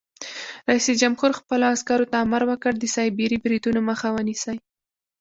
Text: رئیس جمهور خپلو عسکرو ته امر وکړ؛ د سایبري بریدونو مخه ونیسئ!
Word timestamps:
رئیس 0.69 0.87
جمهور 1.01 1.31
خپلو 1.39 1.65
عسکرو 1.75 2.09
ته 2.11 2.17
امر 2.25 2.41
وکړ؛ 2.47 2.73
د 2.79 2.85
سایبري 2.95 3.37
بریدونو 3.43 3.79
مخه 3.89 4.07
ونیسئ! 4.11 4.57